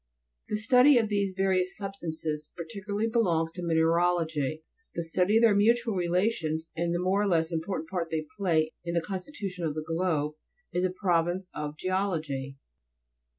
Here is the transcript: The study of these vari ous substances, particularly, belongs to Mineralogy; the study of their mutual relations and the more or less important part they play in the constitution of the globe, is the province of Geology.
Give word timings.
The 0.49 0.57
study 0.57 0.97
of 0.97 1.09
these 1.09 1.35
vari 1.37 1.61
ous 1.61 1.77
substances, 1.77 2.49
particularly, 2.57 3.05
belongs 3.07 3.51
to 3.51 3.61
Mineralogy; 3.61 4.63
the 4.95 5.03
study 5.03 5.37
of 5.37 5.43
their 5.43 5.53
mutual 5.53 5.93
relations 5.93 6.71
and 6.75 6.91
the 6.91 6.97
more 6.97 7.21
or 7.21 7.27
less 7.27 7.51
important 7.51 7.87
part 7.87 8.09
they 8.09 8.25
play 8.35 8.73
in 8.83 8.95
the 8.95 9.01
constitution 9.01 9.63
of 9.63 9.75
the 9.75 9.85
globe, 9.85 10.33
is 10.73 10.85
the 10.85 10.89
province 10.89 11.51
of 11.53 11.77
Geology. 11.77 12.57